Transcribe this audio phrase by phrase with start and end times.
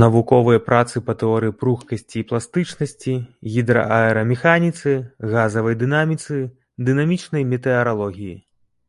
[0.00, 3.14] Навуковыя працы па тэорыі пругкасці і пластычнасці,
[3.56, 4.90] гідрааэрамеханіцы,
[5.32, 6.34] газавай дынаміцы,
[6.92, 8.36] дынамічнай метэаралогіі.